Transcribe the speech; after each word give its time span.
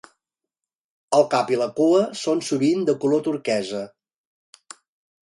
El 1.17 1.25
cap 1.35 1.53
i 1.57 1.61
la 1.65 1.69
cua 1.81 2.01
són 2.23 2.43
sovint 2.49 2.91
de 2.91 2.99
color 3.07 3.25
turquesa. 3.31 3.87